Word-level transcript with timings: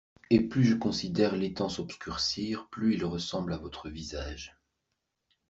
Et 0.31 0.39
plus 0.41 0.63
je 0.63 0.73
considère 0.73 1.35
l'étang 1.35 1.69
s'obscurcir, 1.69 2.67
plus 2.71 2.95
il 2.95 3.05
ressemble 3.05 3.53
à 3.53 3.57
votre 3.57 3.87
visage. 3.87 4.57